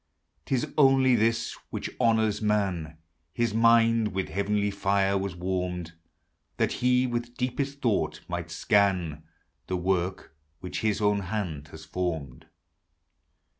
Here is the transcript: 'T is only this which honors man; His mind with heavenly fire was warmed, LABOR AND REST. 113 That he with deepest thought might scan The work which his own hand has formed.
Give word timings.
'T 0.47 0.55
is 0.55 0.73
only 0.79 1.13
this 1.13 1.53
which 1.69 1.91
honors 1.99 2.41
man; 2.41 2.97
His 3.33 3.53
mind 3.53 4.13
with 4.15 4.29
heavenly 4.29 4.71
fire 4.71 5.15
was 5.15 5.35
warmed, 5.35 5.89
LABOR 5.89 5.93
AND 6.63 6.71
REST. 6.71 6.81
113 6.81 6.89
That 6.89 6.97
he 6.97 7.05
with 7.05 7.37
deepest 7.37 7.81
thought 7.83 8.21
might 8.27 8.49
scan 8.49 9.21
The 9.67 9.77
work 9.77 10.35
which 10.59 10.79
his 10.81 11.01
own 11.01 11.19
hand 11.19 11.67
has 11.67 11.85
formed. 11.85 12.47